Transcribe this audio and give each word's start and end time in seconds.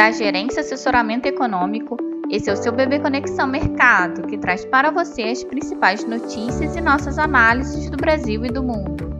da 0.00 0.10
Gerência 0.10 0.62
Assessoramento 0.62 1.28
Econômico. 1.28 1.94
Esse 2.30 2.48
é 2.48 2.54
o 2.54 2.56
seu 2.56 2.72
Bebê 2.72 2.98
Conexão 2.98 3.46
Mercado, 3.46 4.26
que 4.26 4.38
traz 4.38 4.64
para 4.64 4.90
você 4.90 5.24
as 5.24 5.44
principais 5.44 6.02
notícias 6.04 6.74
e 6.74 6.80
nossas 6.80 7.18
análises 7.18 7.90
do 7.90 7.98
Brasil 7.98 8.42
e 8.46 8.48
do 8.48 8.62
mundo. 8.62 9.10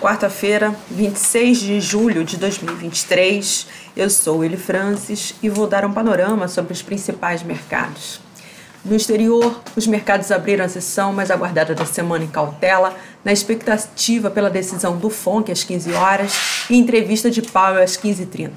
Quarta-feira, 0.00 0.72
26 0.88 1.58
de 1.58 1.80
julho 1.80 2.22
de 2.22 2.36
2023, 2.36 3.66
eu 3.96 4.08
sou 4.08 4.44
Eli 4.44 4.56
Francis 4.56 5.34
e 5.42 5.48
vou 5.48 5.66
dar 5.66 5.84
um 5.84 5.92
panorama 5.92 6.46
sobre 6.46 6.72
os 6.72 6.80
principais 6.80 7.42
mercados. 7.42 8.27
No 8.88 8.96
exterior, 8.96 9.60
os 9.76 9.86
mercados 9.86 10.32
abriram 10.32 10.64
a 10.64 10.68
sessão 10.68 11.12
mais 11.12 11.30
aguardada 11.30 11.74
da 11.74 11.84
semana 11.84 12.24
em 12.24 12.28
cautela, 12.28 12.96
na 13.22 13.30
expectativa 13.30 14.30
pela 14.30 14.48
decisão 14.48 14.96
do 14.96 15.10
FONC 15.10 15.52
às 15.52 15.62
15 15.62 15.92
horas 15.92 16.64
e 16.70 16.76
entrevista 16.78 17.30
de 17.30 17.42
Powell 17.42 17.82
às 17.82 17.98
15h30. 17.98 18.52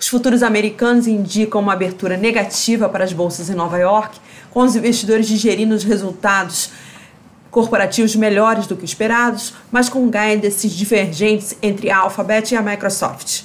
Os 0.00 0.08
futuros 0.08 0.42
americanos 0.42 1.06
indicam 1.06 1.60
uma 1.60 1.74
abertura 1.74 2.16
negativa 2.16 2.88
para 2.88 3.04
as 3.04 3.12
bolsas 3.12 3.50
em 3.50 3.54
Nova 3.54 3.76
York, 3.76 4.18
com 4.50 4.60
os 4.60 4.74
investidores 4.74 5.28
digerindo 5.28 5.74
os 5.74 5.84
resultados 5.84 6.70
corporativos 7.50 8.16
melhores 8.16 8.66
do 8.66 8.76
que 8.76 8.86
esperados, 8.86 9.52
mas 9.70 9.90
com 9.90 10.08
guidances 10.08 10.72
divergentes 10.72 11.58
entre 11.60 11.90
a 11.90 11.98
Alphabet 11.98 12.54
e 12.54 12.56
a 12.56 12.62
Microsoft. 12.62 13.42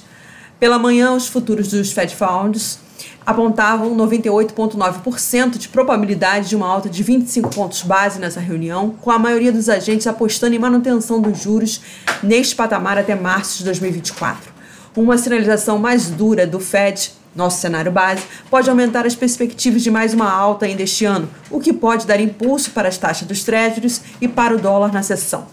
Pela 0.60 0.78
manhã, 0.78 1.14
os 1.14 1.26
futuros 1.26 1.68
dos 1.68 1.90
Fed 1.90 2.14
Funds 2.14 2.78
apontavam 3.24 3.96
98,9% 3.96 5.56
de 5.56 5.68
probabilidade 5.70 6.50
de 6.50 6.56
uma 6.56 6.68
alta 6.68 6.90
de 6.90 7.02
25 7.02 7.48
pontos 7.48 7.80
base 7.80 8.18
nessa 8.18 8.40
reunião, 8.40 8.90
com 9.00 9.10
a 9.10 9.18
maioria 9.18 9.50
dos 9.50 9.70
agentes 9.70 10.06
apostando 10.06 10.54
em 10.54 10.58
manutenção 10.58 11.18
dos 11.18 11.40
juros 11.40 11.80
neste 12.22 12.54
patamar 12.54 12.98
até 12.98 13.14
março 13.14 13.58
de 13.58 13.64
2024. 13.64 14.52
Uma 14.94 15.16
sinalização 15.16 15.78
mais 15.78 16.10
dura 16.10 16.46
do 16.46 16.60
Fed 16.60 17.10
nosso 17.34 17.60
cenário 17.60 17.92
base 17.92 18.24
pode 18.50 18.68
aumentar 18.68 19.06
as 19.06 19.14
perspectivas 19.14 19.82
de 19.82 19.90
mais 19.90 20.12
uma 20.12 20.30
alta 20.30 20.66
ainda 20.66 20.82
este 20.82 21.04
ano, 21.04 21.28
o 21.50 21.60
que 21.60 21.72
pode 21.72 22.06
dar 22.06 22.20
impulso 22.20 22.72
para 22.72 22.88
as 22.88 22.98
taxas 22.98 23.26
dos 23.26 23.44
treasuries 23.44 24.02
e 24.20 24.26
para 24.26 24.54
o 24.54 24.58
dólar 24.58 24.92
na 24.92 25.02
sessão. 25.02 25.46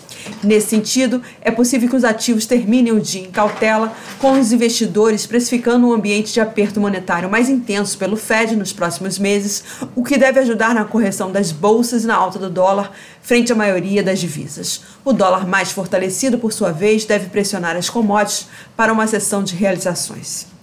Nesse 0.43 0.69
sentido, 0.69 1.21
é 1.41 1.51
possível 1.51 1.87
que 1.87 1.95
os 1.95 2.03
ativos 2.03 2.45
terminem 2.45 2.93
o 2.93 2.99
dia 2.99 3.21
em 3.21 3.31
cautela, 3.31 3.93
com 4.19 4.31
os 4.31 4.51
investidores 4.51 5.25
precificando 5.25 5.87
um 5.87 5.93
ambiente 5.93 6.33
de 6.33 6.39
aperto 6.39 6.79
monetário 6.79 7.29
mais 7.29 7.49
intenso 7.49 7.97
pelo 7.97 8.17
Fed 8.17 8.55
nos 8.55 8.73
próximos 8.73 9.19
meses, 9.19 9.63
o 9.95 10.03
que 10.03 10.17
deve 10.17 10.39
ajudar 10.39 10.73
na 10.73 10.85
correção 10.85 11.31
das 11.31 11.51
bolsas 11.51 12.03
e 12.03 12.07
na 12.07 12.15
alta 12.15 12.39
do 12.39 12.49
dólar 12.49 12.91
frente 13.21 13.51
à 13.51 13.55
maioria 13.55 14.01
das 14.01 14.19
divisas. 14.19 14.81
O 15.05 15.13
dólar 15.13 15.47
mais 15.47 15.71
fortalecido, 15.71 16.37
por 16.37 16.51
sua 16.51 16.71
vez, 16.71 17.05
deve 17.05 17.29
pressionar 17.29 17.75
as 17.75 17.89
commodities 17.89 18.47
para 18.75 18.91
uma 18.91 19.05
sessão 19.05 19.43
de 19.43 19.55
realizações. 19.55 20.56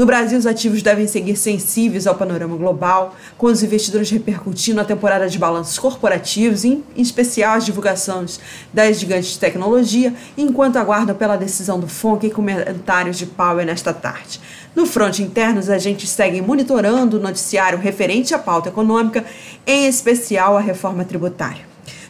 No 0.00 0.06
Brasil, 0.06 0.38
os 0.38 0.46
ativos 0.46 0.80
devem 0.80 1.06
seguir 1.06 1.36
sensíveis 1.36 2.06
ao 2.06 2.14
panorama 2.14 2.56
global, 2.56 3.14
com 3.36 3.48
os 3.48 3.62
investidores 3.62 4.08
repercutindo 4.08 4.80
a 4.80 4.84
temporada 4.84 5.28
de 5.28 5.38
balanços 5.38 5.78
corporativos, 5.78 6.64
em 6.64 6.82
especial 6.96 7.56
as 7.56 7.66
divulgações 7.66 8.40
das 8.72 8.98
gigantes 8.98 9.32
de 9.32 9.38
tecnologia, 9.38 10.14
enquanto 10.38 10.78
aguardam 10.78 11.14
pela 11.14 11.36
decisão 11.36 11.78
do 11.78 11.86
FONC 11.86 12.28
e 12.28 12.30
comentários 12.30 13.18
de 13.18 13.26
Powell 13.26 13.66
nesta 13.66 13.92
tarde. 13.92 14.40
No 14.74 14.86
fronte 14.86 15.22
interno, 15.22 15.60
os 15.60 15.68
agentes 15.68 16.08
seguem 16.08 16.40
monitorando 16.40 17.18
o 17.18 17.20
noticiário 17.20 17.78
referente 17.78 18.32
à 18.32 18.38
pauta 18.38 18.70
econômica, 18.70 19.22
em 19.66 19.84
especial 19.86 20.56
a 20.56 20.60
reforma 20.60 21.04
tributária. 21.04 21.68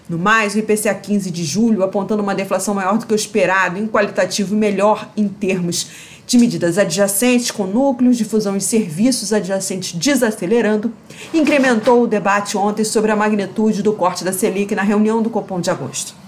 No 0.08 0.19
mais, 0.19 0.54
o 0.54 0.58
IPCA 0.58 0.94
15 0.94 1.30
de 1.30 1.44
julho 1.44 1.82
apontando 1.82 2.22
uma 2.22 2.36
deflação 2.36 2.75
maior 2.75 2.98
do 2.98 3.06
que 3.06 3.12
o 3.12 3.16
esperado, 3.16 3.78
em 3.78 3.86
qualitativo 3.86 4.54
melhor 4.54 5.08
em 5.16 5.27
termos 5.28 6.19
de 6.30 6.38
medidas 6.38 6.78
adjacentes 6.78 7.50
com 7.50 7.66
núcleos 7.66 8.16
de 8.16 8.24
fusão 8.24 8.56
e 8.56 8.60
serviços 8.60 9.32
adjacentes 9.32 9.98
desacelerando, 9.98 10.92
incrementou 11.34 12.04
o 12.04 12.06
debate 12.06 12.56
ontem 12.56 12.84
sobre 12.84 13.10
a 13.10 13.16
magnitude 13.16 13.82
do 13.82 13.92
corte 13.92 14.22
da 14.22 14.32
Selic 14.32 14.72
na 14.72 14.82
reunião 14.82 15.20
do 15.20 15.28
Copom 15.28 15.60
de 15.60 15.70
agosto. 15.70 16.19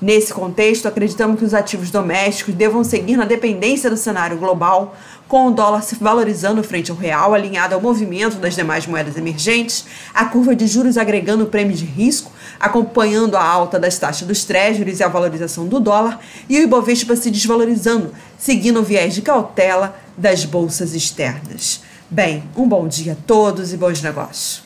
Nesse 0.00 0.32
contexto, 0.32 0.86
acreditamos 0.86 1.38
que 1.38 1.44
os 1.44 1.54
ativos 1.54 1.90
domésticos 1.90 2.54
devam 2.54 2.84
seguir 2.84 3.16
na 3.16 3.24
dependência 3.24 3.88
do 3.88 3.96
cenário 3.96 4.36
global, 4.36 4.94
com 5.26 5.48
o 5.48 5.50
dólar 5.50 5.82
se 5.82 5.94
valorizando 5.94 6.62
frente 6.62 6.90
ao 6.90 6.96
real, 6.96 7.32
alinhado 7.32 7.74
ao 7.74 7.80
movimento 7.80 8.36
das 8.36 8.54
demais 8.54 8.86
moedas 8.86 9.16
emergentes, 9.16 9.86
a 10.14 10.26
curva 10.26 10.54
de 10.54 10.66
juros 10.66 10.98
agregando 10.98 11.46
prêmio 11.46 11.74
de 11.74 11.86
risco, 11.86 12.30
acompanhando 12.60 13.36
a 13.36 13.42
alta 13.42 13.78
das 13.78 13.98
taxas 13.98 14.28
dos 14.28 14.44
treasuries 14.44 15.00
e 15.00 15.04
a 15.04 15.08
valorização 15.08 15.66
do 15.66 15.80
dólar, 15.80 16.20
e 16.46 16.58
o 16.58 16.62
Ibovespa 16.62 17.16
se 17.16 17.30
desvalorizando, 17.30 18.12
seguindo 18.38 18.80
o 18.80 18.84
viés 18.84 19.14
de 19.14 19.22
cautela 19.22 19.96
das 20.16 20.44
bolsas 20.44 20.94
externas. 20.94 21.82
Bem, 22.10 22.44
um 22.54 22.68
bom 22.68 22.86
dia 22.86 23.14
a 23.14 23.26
todos 23.26 23.72
e 23.72 23.76
bons 23.78 24.02
negócios. 24.02 24.65